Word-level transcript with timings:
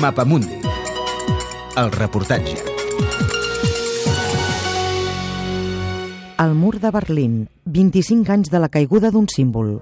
Mapamundi. 0.00 0.56
El 1.76 1.90
reportatge. 1.92 2.56
El 6.40 6.54
mur 6.54 6.80
de 6.80 6.90
Berlín, 6.90 7.34
25 7.66 8.32
anys 8.32 8.48
de 8.48 8.62
la 8.64 8.70
caiguda 8.72 9.10
d'un 9.12 9.28
símbol. 9.28 9.74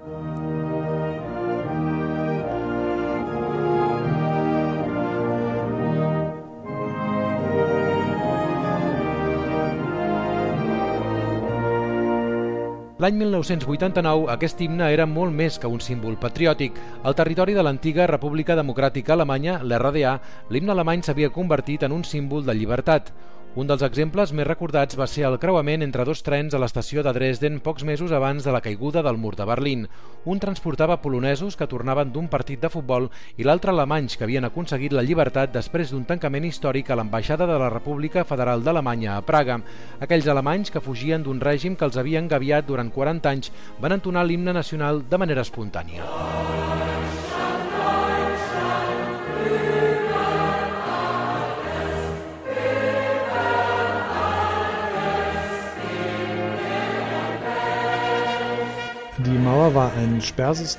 L'any 12.99 13.15
1989 13.15 14.25
aquest 14.33 14.59
himne 14.59 14.89
era 14.91 15.05
molt 15.07 15.31
més 15.31 15.55
que 15.55 15.69
un 15.71 15.79
símbol 15.79 16.17
patriòtic. 16.19 16.75
Al 17.07 17.15
territori 17.15 17.53
de 17.55 17.63
l'antiga 17.63 18.09
República 18.11 18.57
Democràtica 18.59 19.13
Alemanya, 19.15 19.53
l'RDA, 19.63 20.17
l'himne 20.51 20.73
alemany 20.75 21.05
s'havia 21.07 21.29
convertit 21.31 21.85
en 21.87 21.95
un 21.95 22.03
símbol 22.03 22.43
de 22.43 22.57
llibertat. 22.59 23.13
Un 23.57 23.65
dels 23.65 23.81
exemples 23.81 24.29
més 24.37 24.45
recordats 24.45 24.93
va 24.93 25.07
ser 25.09 25.23
el 25.25 25.39
creuament 25.41 25.81
entre 25.81 26.03
dos 26.05 26.19
trens 26.21 26.53
a 26.53 26.59
l'estació 26.61 27.01
de 27.01 27.09
Dresden 27.15 27.55
pocs 27.65 27.81
mesos 27.87 28.11
abans 28.13 28.45
de 28.45 28.53
la 28.53 28.61
caiguda 28.61 29.01
del 29.01 29.17
mur 29.17 29.31
de 29.35 29.47
Berlín. 29.49 29.87
Un 30.29 30.37
transportava 30.43 30.99
polonesos 31.01 31.57
que 31.57 31.67
tornaven 31.71 32.11
d'un 32.13 32.27
partit 32.29 32.61
de 32.61 32.69
futbol 32.69 33.09
i 33.41 33.47
l'altre 33.47 33.73
alemanys 33.73 34.17
que 34.17 34.27
havien 34.27 34.45
aconseguit 34.45 34.93
la 34.93 35.01
llibertat 35.01 35.49
després 35.55 35.89
d'un 35.89 36.05
tancament 36.05 36.45
històric 36.45 36.91
a 36.91 36.99
l'ambaixada 37.01 37.49
de 37.49 37.57
la 37.57 37.73
República 37.73 38.23
Federal 38.23 38.61
d'Alemanya 38.61 39.17
a 39.17 39.25
Praga. 39.25 39.57
Aquells 39.99 40.29
alemanys 40.29 40.69
que 40.69 40.85
fugien 40.85 41.25
d'un 41.25 41.41
règim 41.41 41.75
que 41.75 41.89
els 41.89 41.97
havia 41.97 42.21
engaviat 42.21 42.69
durant 42.69 42.93
40 42.93 43.33
anys 43.33 43.49
van 43.81 43.97
entonar 43.97 44.27
l'himne 44.29 44.53
nacional 44.53 45.01
de 45.09 45.17
manera 45.25 45.41
espontània. 45.41 46.05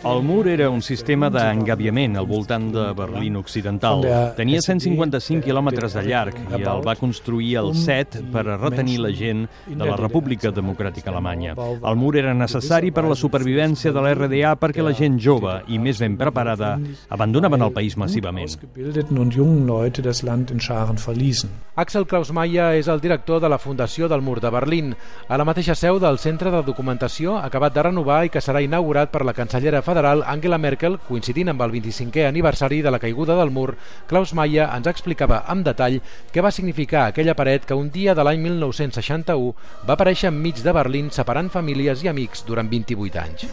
El 0.08 0.22
mur 0.24 0.46
era 0.48 0.70
un 0.72 0.80
sistema 0.80 1.28
d'engaviament 1.30 2.16
al 2.16 2.26
voltant 2.26 2.70
de 2.72 2.86
Berlín 2.96 3.36
Occidental. 3.36 4.00
Tenia 4.38 4.62
155 4.64 5.44
quilòmetres 5.44 5.92
de 5.98 6.04
llarg 6.06 6.38
i 6.56 6.62
el 6.62 6.80
va 6.86 6.94
construir 6.96 7.58
el 7.60 7.74
SET 7.76 8.16
per 8.32 8.46
a 8.46 8.56
retenir 8.56 8.96
la 9.04 9.10
gent 9.12 9.44
de 9.66 9.84
la 9.84 9.98
República 9.98 10.52
Democràtica 10.56 11.12
Alemanya. 11.12 11.52
El 11.58 11.98
mur 12.00 12.14
era 12.16 12.32
necessari 12.34 12.90
per 12.90 13.04
a 13.04 13.10
la 13.12 13.18
supervivència 13.18 13.92
de 13.92 14.00
la 14.00 14.14
RDA 14.16 14.54
perquè 14.56 14.84
la 14.86 14.94
gent 14.96 15.20
jove 15.20 15.58
i 15.68 15.78
més 15.78 16.00
ben 16.00 16.16
preparada 16.16 16.78
abandonaven 17.10 17.60
el 17.68 17.74
país 17.76 17.98
massivament. 18.00 18.56
Axel 21.80 22.06
Klausmeier 22.06 22.74
és 22.80 22.88
el 22.88 23.00
director 23.00 23.40
de 23.40 23.48
la 23.48 23.58
Fundació 23.58 24.08
del 24.08 24.20
Mur 24.24 24.40
de 24.40 24.50
Berlín, 24.52 24.94
a 25.28 25.36
la 25.36 25.44
mateixa 25.48 25.74
seu 25.74 26.00
del 26.00 26.18
Centre 26.18 26.50
de 26.50 26.64
Documentació 26.64 27.36
acabat 27.38 27.76
de 27.76 27.84
renovar 27.88 28.24
i 28.24 28.29
que 28.30 28.42
serà 28.42 28.62
inaugurat 28.62 29.10
per 29.10 29.24
la 29.26 29.34
cancellera 29.34 29.82
federal 29.82 30.22
Angela 30.26 30.58
Merkel, 30.58 30.98
coincidint 31.08 31.50
amb 31.52 31.62
el 31.66 31.72
25è 31.74 32.26
aniversari 32.28 32.80
de 32.82 32.90
la 32.90 33.00
caiguda 33.02 33.36
del 33.38 33.50
mur, 33.50 33.74
Klaus 34.08 34.32
Maia 34.34 34.68
ens 34.76 34.88
explicava 34.90 35.42
amb 35.50 35.66
detall 35.66 35.98
què 36.32 36.42
va 36.44 36.52
significar 36.54 37.08
aquella 37.08 37.34
paret 37.38 37.66
que 37.66 37.76
un 37.76 37.90
dia 37.90 38.14
de 38.14 38.24
l'any 38.24 38.40
1961 38.44 39.52
va 39.88 39.96
aparèixer 39.96 40.30
enmig 40.30 40.62
de 40.64 40.74
Berlín 40.76 41.10
separant 41.14 41.50
famílies 41.52 42.04
i 42.04 42.10
amics 42.10 42.44
durant 42.46 42.70
28 42.70 43.20
anys. 43.20 43.46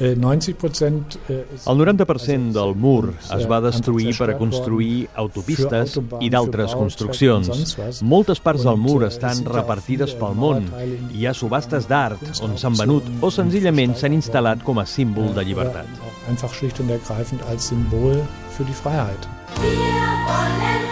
Eh, 0.00 0.14
90%, 0.16 1.20
eh, 1.28 1.42
el 1.66 1.78
90% 1.78 2.52
del 2.56 2.74
mur 2.74 3.14
es 3.14 3.46
va 3.48 3.60
destruir 3.64 4.16
per 4.18 4.30
a 4.32 4.38
construir 4.38 5.06
autopistes 5.14 5.98
i 6.20 6.30
d'altres 6.32 6.74
construccions. 6.74 7.76
Moltes 8.02 8.40
parts 8.42 8.66
del 8.66 8.80
mur 8.80 9.02
estan 9.06 9.44
repartides 9.46 10.14
pel 10.18 10.36
món. 10.38 10.70
Hi 11.14 11.26
ha 11.26 11.34
subhastes 11.36 11.88
d'art 11.90 12.42
on 12.42 12.56
s'han 12.58 12.76
venut 12.78 13.08
o 13.20 13.30
senzillament 13.32 13.96
s'han 13.96 14.15
instal·lat 14.16 14.64
com 14.64 14.80
a 14.80 14.86
símbol 14.88 15.32
de 15.36 15.44
llibertat. 15.44 15.86
Einfach 16.28 16.52
schlicht 16.54 16.80
und 16.80 16.90
ergreifend 16.90 17.42
als 17.50 17.68
Symbol 17.68 18.22
für 18.50 18.64
die 18.64 18.72
Freiheit. 18.72 19.28
Wir 19.60 19.70
wollen 19.70 20.85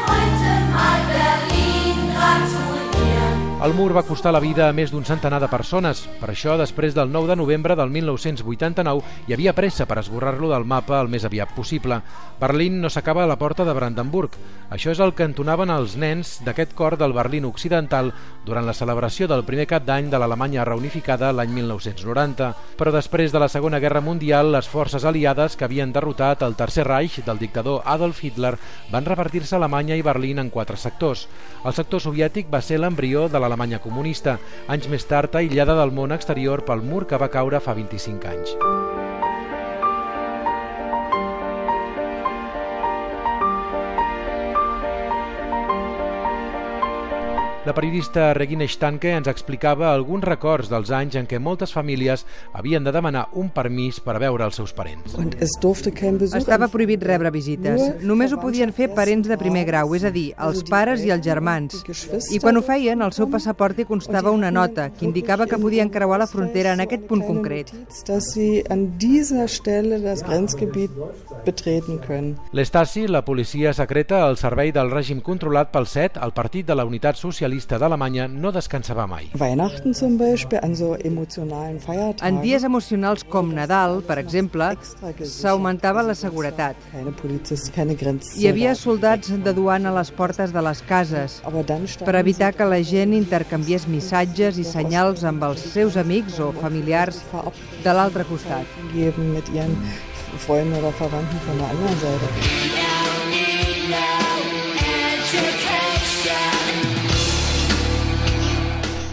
El 3.65 3.73
mur 3.73 3.95
va 3.97 4.03
costar 4.05 4.29
la 4.35 4.43
vida 4.45 4.67
a 4.69 4.75
més 4.77 4.91
d'un 4.93 5.07
centenar 5.09 5.39
de 5.41 5.49
persones. 5.49 6.03
Per 6.21 6.27
això, 6.29 6.59
després 6.61 6.93
del 6.93 7.09
9 7.09 7.31
de 7.31 7.37
novembre 7.41 7.73
del 7.79 7.89
1989, 7.89 9.01
hi 9.25 9.33
havia 9.33 9.55
pressa 9.57 9.87
per 9.89 9.97
esborrar-lo 10.03 10.51
del 10.51 10.67
mapa 10.69 10.99
el 11.01 11.09
més 11.09 11.25
aviat 11.25 11.55
possible. 11.57 11.97
Berlín 12.43 12.83
no 12.83 12.91
s'acaba 12.93 13.23
a 13.25 13.31
la 13.31 13.39
porta 13.41 13.65
de 13.65 13.73
Brandenburg. 13.73 14.37
Això 14.69 14.93
és 14.93 15.01
el 15.01 15.15
que 15.17 15.25
entonaven 15.25 15.73
els 15.73 15.95
nens 15.97 16.35
d'aquest 16.45 16.75
cor 16.77 16.99
del 17.01 17.17
Berlín 17.17 17.47
Occidental 17.49 18.13
durant 18.45 18.69
la 18.69 18.75
celebració 18.77 19.31
del 19.33 19.47
primer 19.49 19.65
cap 19.71 19.87
d'any 19.89 20.13
de 20.13 20.21
l'Alemanya 20.21 20.69
reunificada 20.69 21.33
l'any 21.33 21.57
1990. 21.57 22.51
Però 22.77 22.93
després 22.93 23.33
de 23.33 23.41
la 23.41 23.49
Segona 23.49 23.81
Guerra 23.81 24.05
Mundial, 24.05 24.53
les 24.53 24.69
forces 24.69 25.09
aliades 25.09 25.57
que 25.57 25.65
havien 25.65 25.93
derrotat 25.95 26.45
el 26.45 26.59
Tercer 26.61 26.85
Reich 26.85 27.23
del 27.25 27.41
dictador 27.41 27.81
Adolf 27.87 28.21
Hitler 28.21 28.59
van 28.93 29.09
repartir-se 29.09 29.57
Alemanya 29.57 29.97
i 29.97 30.05
Berlín 30.05 30.45
en 30.45 30.53
quatre 30.53 30.77
sectors. 30.77 31.31
El 31.65 31.73
sector 31.73 32.05
soviètic 32.05 32.53
va 32.53 32.61
ser 32.61 32.83
l'embrió 32.83 33.25
de 33.25 33.41
l'Alemanya 33.41 33.54
comunista, 33.83 34.39
anys 34.69 34.89
més 34.89 35.07
tard 35.11 35.35
aïllada 35.37 35.79
del 35.81 35.95
món 35.95 36.13
exterior 36.13 36.65
pel 36.65 36.83
mur 36.83 37.07
que 37.07 37.21
va 37.21 37.33
caure 37.33 37.61
fa 37.61 37.75
25 37.75 38.35
anys. 38.35 38.59
La 47.65 47.73
periodista 47.73 48.35
Regina 48.35 48.67
Stanke 48.69 49.15
ens 49.17 49.29
explicava 49.31 49.87
alguns 49.89 50.27
records 50.27 50.69
dels 50.69 50.91
anys 50.93 51.15
en 51.17 51.25
què 51.25 51.39
moltes 51.41 51.71
famílies 51.73 52.27
havien 52.53 52.85
de 52.85 52.93
demanar 52.93 53.23
un 53.41 53.47
permís 53.49 54.03
per 54.05 54.19
a 54.19 54.21
veure 54.21 54.45
els 54.45 54.59
seus 54.61 54.75
parents. 54.77 55.15
Estava 56.37 56.69
prohibit 56.69 57.07
rebre 57.09 57.31
visites. 57.33 57.81
Només 58.05 58.35
ho 58.37 58.41
podien 58.43 58.69
fer 58.77 58.91
parents 58.93 59.31
de 59.33 59.39
primer 59.41 59.63
grau, 59.65 59.95
és 59.97 60.05
a 60.05 60.11
dir, 60.13 60.27
els 60.45 60.61
pares 60.69 61.07
i 61.09 61.13
els 61.15 61.25
germans. 61.25 61.81
I 62.37 62.43
quan 62.43 62.61
ho 62.61 62.63
feien, 62.67 63.01
el 63.01 63.15
seu 63.17 63.31
passaport 63.33 63.81
hi 63.81 63.89
constava 63.89 64.35
una 64.37 64.53
nota 64.53 64.91
que 64.93 65.09
indicava 65.09 65.49
que 65.49 65.57
podien 65.57 65.89
creuar 65.89 66.21
la 66.21 66.29
frontera 66.29 66.77
en 66.77 66.85
aquest 66.85 67.09
punt 67.09 67.25
concret. 67.25 67.73
L'Estasi, 72.53 73.09
la 73.09 73.25
policia 73.25 73.73
secreta 73.73 74.23
al 74.29 74.37
servei 74.37 74.77
del 74.77 74.93
règim 74.93 75.25
controlat 75.25 75.73
pel 75.73 75.89
SET, 75.89 76.21
el 76.21 76.37
partit 76.37 76.69
de 76.69 76.77
la 76.77 76.85
Unitat 76.85 77.17
Socialista 77.17 77.54
socialista 77.55 77.79
d'Alemanya 77.79 78.27
no 78.29 78.51
descansava 78.53 79.07
mai. 79.07 79.31
En 82.23 82.41
dies 82.43 82.65
emocionals 82.65 83.25
com 83.25 83.53
Nadal, 83.55 84.03
per 84.03 84.19
exemple, 84.19 84.71
s'augmentava 85.23 86.03
la 86.03 86.15
seguretat. 86.15 86.77
Hi 88.35 88.49
havia 88.49 88.75
soldats 88.75 89.31
de 89.31 89.53
duana 89.55 89.91
a 89.91 89.99
les 90.01 90.11
portes 90.11 90.53
de 90.53 90.63
les 90.63 90.83
cases 90.89 91.41
per 92.05 92.17
evitar 92.17 92.53
que 92.55 92.65
la 92.67 92.81
gent 92.83 93.15
intercanviés 93.15 93.87
missatges 93.89 94.59
i 94.59 94.65
senyals 94.65 95.25
amb 95.25 95.45
els 95.45 95.63
seus 95.75 95.97
amics 95.97 96.41
o 96.41 96.51
familiars 96.59 97.23
de 97.85 97.93
l'altre 97.93 98.25
costat. 98.25 98.67
Freunden 100.35 100.77
oder 100.81 100.91
Verwandten 100.91 101.39
von 101.47 101.59
der 101.59 101.69
anderen 101.71 101.97
Seite. 102.01 102.27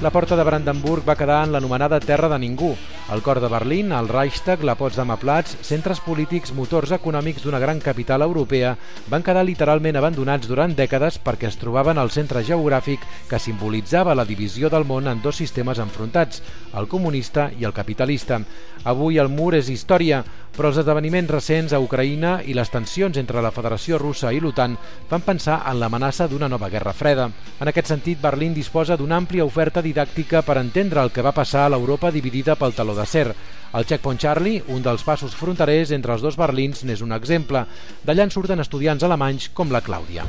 La 0.01 0.09
porta 0.09 0.35
de 0.35 0.41
Brandenburg 0.43 1.05
va 1.05 1.13
quedar 1.13 1.43
en 1.45 1.51
l'anomenada 1.53 1.99
Terra 2.01 2.27
de 2.31 2.39
Ningú. 2.41 2.71
El 3.09 3.21
cor 3.21 3.41
de 3.41 3.47
Berlín, 3.49 3.91
el 3.91 4.07
Reichstag, 4.07 4.63
la 4.63 4.75
Potsdamer 4.75 5.17
Platz, 5.19 5.57
centres 5.67 5.99
polítics, 5.99 6.53
motors 6.55 6.93
econòmics 6.95 7.43
d'una 7.43 7.59
gran 7.59 7.81
capital 7.83 8.21
europea, 8.23 8.75
van 9.11 9.25
quedar 9.25 9.43
literalment 9.43 9.97
abandonats 9.99 10.47
durant 10.47 10.75
dècades 10.77 11.17
perquè 11.19 11.49
es 11.49 11.57
trobaven 11.59 11.99
al 11.99 12.13
centre 12.13 12.43
geogràfic 12.47 13.03
que 13.27 13.39
simbolitzava 13.39 14.15
la 14.15 14.25
divisió 14.25 14.69
del 14.69 14.85
món 14.87 15.09
en 15.11 15.19
dos 15.21 15.41
sistemes 15.41 15.81
enfrontats, 15.83 16.43
el 16.77 16.87
comunista 16.87 17.49
i 17.59 17.67
el 17.67 17.73
capitalista. 17.73 18.39
Avui 18.87 19.19
el 19.19 19.29
mur 19.29 19.53
és 19.57 19.67
història, 19.69 20.23
però 20.55 20.71
els 20.71 20.79
esdeveniments 20.81 21.31
recents 21.31 21.73
a 21.73 21.79
Ucraïna 21.79 22.39
i 22.47 22.55
les 22.55 22.71
tensions 22.71 23.17
entre 23.17 23.43
la 23.43 23.51
Federació 23.55 23.99
Russa 23.99 24.31
i 24.35 24.39
l'OTAN 24.43 24.77
fan 25.09 25.23
pensar 25.27 25.61
en 25.69 25.79
l'amenaça 25.79 26.27
d'una 26.27 26.49
nova 26.51 26.69
guerra 26.69 26.93
freda. 26.93 27.29
En 27.59 27.71
aquest 27.71 27.91
sentit, 27.91 28.19
Berlín 28.21 28.55
disposa 28.55 28.97
d'una 28.97 29.19
àmplia 29.19 29.45
oferta 29.47 29.83
didàctica 29.83 30.41
per 30.47 30.57
entendre 30.59 31.03
el 31.03 31.11
que 31.11 31.23
va 31.23 31.35
passar 31.35 31.65
a 31.65 31.71
l'Europa 31.71 32.11
dividida 32.11 32.55
pel 32.55 32.75
taló 32.75 32.90
lo 32.91 32.95
de 32.95 33.03
hacer 33.03 33.35
El 33.73 33.85
Checkpoint 33.85 34.19
Charlie, 34.19 34.61
un 34.67 34.83
dels 34.83 35.03
passos 35.07 35.31
fronterers 35.37 35.93
entre 35.95 36.11
els 36.11 36.23
dos 36.23 36.35
Berlins, 36.35 36.81
n'és 36.83 36.99
un 37.05 37.13
exemple. 37.15 37.63
D'allà 38.03 38.25
en 38.27 38.33
surten 38.33 38.59
estudiants 38.59 39.03
alemanys 39.07 39.47
com 39.55 39.71
la 39.71 39.79
Clàudia. 39.83 40.25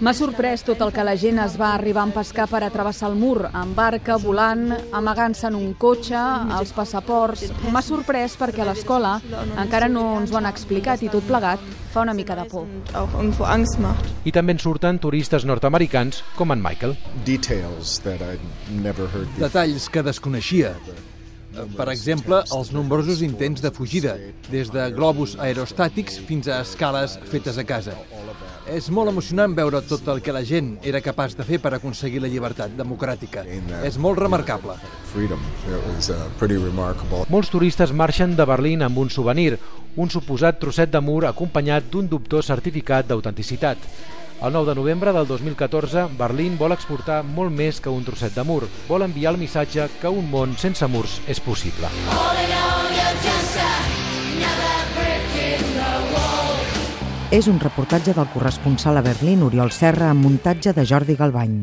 M'ha 0.00 0.14
sorprès 0.16 0.64
tot 0.64 0.80
el 0.80 0.92
que 0.96 1.04
la 1.04 1.16
gent 1.20 1.40
es 1.44 1.58
va 1.60 1.74
arribar 1.74 2.06
a 2.06 2.08
empescar 2.08 2.46
per 2.48 2.62
a 2.64 2.70
travessar 2.72 3.10
el 3.12 3.18
mur, 3.20 3.50
amb 3.52 3.76
barca, 3.76 4.16
volant, 4.16 4.70
amagant-se 4.96 5.50
en 5.50 5.58
un 5.58 5.74
cotxe, 5.74 6.16
els 6.58 6.72
passaports... 6.76 7.50
M'ha 7.66 7.82
sorprès 7.84 8.36
perquè 8.40 8.62
a 8.62 8.68
l'escola 8.70 9.18
encara 9.60 9.88
no 9.92 10.04
ens 10.20 10.32
ho 10.32 10.38
han 10.38 10.48
explicat 10.48 11.02
i 11.04 11.10
tot 11.12 11.26
plegat 11.28 11.60
fa 11.92 12.04
una 12.06 12.14
mica 12.14 12.36
de 12.38 12.46
por. 12.48 12.64
I 14.24 14.32
també 14.32 14.56
en 14.56 14.62
surten 14.62 15.00
turistes 15.02 15.44
nord-americans 15.48 16.22
com 16.38 16.52
en 16.54 16.64
Michael. 16.64 16.96
Detalls 19.40 19.90
que 19.92 20.06
desconeixia. 20.06 20.74
Per 21.76 21.88
exemple, 21.92 22.42
els 22.54 22.72
nombrosos 22.74 23.22
intents 23.24 23.62
de 23.64 23.70
fugida, 23.72 24.16
des 24.50 24.70
de 24.72 24.88
globus 24.96 25.36
aerostàtics 25.40 26.18
fins 26.28 26.48
a 26.48 26.60
escales 26.64 27.18
fetes 27.30 27.58
a 27.58 27.64
casa. 27.64 27.96
És 28.66 28.88
molt 28.90 29.12
emocionant 29.12 29.54
veure 29.54 29.80
tot 29.86 30.08
el 30.10 30.20
que 30.22 30.34
la 30.34 30.42
gent 30.44 30.72
era 30.82 31.00
capaç 31.00 31.36
de 31.38 31.46
fer 31.46 31.60
per 31.62 31.72
aconseguir 31.76 32.20
la 32.22 32.30
llibertat 32.30 32.74
democràtica. 32.76 33.44
És 33.86 33.96
molt 33.96 34.18
remarcable. 34.18 34.74
Molts 37.30 37.52
turistes 37.54 37.92
marxen 37.92 38.36
de 38.36 38.48
Berlín 38.48 38.82
amb 38.82 38.98
un 38.98 39.10
souvenir, 39.10 39.56
un 39.96 40.10
suposat 40.12 40.58
trosset 40.60 40.90
de 40.92 41.00
mur 41.00 41.24
acompanyat 41.24 41.86
d'un 41.92 42.08
dubtós 42.10 42.50
certificat 42.50 43.06
d'autenticitat. 43.08 43.78
El 44.42 44.52
9 44.52 44.68
de 44.68 44.74
novembre 44.74 45.12
del 45.12 45.26
2014, 45.26 46.08
Berlín 46.18 46.58
vol 46.60 46.74
exportar 46.74 47.22
molt 47.24 47.54
més 47.56 47.78
que 47.80 47.88
un 47.88 48.04
trosset 48.04 48.34
de 48.36 48.44
mur. 48.44 48.66
Vol 48.84 49.06
enviar 49.06 49.32
el 49.32 49.40
missatge 49.40 49.86
que 50.02 50.12
un 50.12 50.28
món 50.28 50.52
sense 50.60 50.84
murs 50.92 51.22
és 51.26 51.40
possible. 51.40 51.88
És 57.32 57.48
un 57.48 57.56
reportatge 57.64 58.12
del 58.12 58.28
corresponsal 58.34 59.00
a 59.00 59.06
Berlín, 59.08 59.42
Oriol 59.42 59.72
Serra, 59.72 60.12
amb 60.12 60.28
muntatge 60.28 60.76
de 60.76 60.84
Jordi 60.84 61.16
Galbany. 61.16 61.56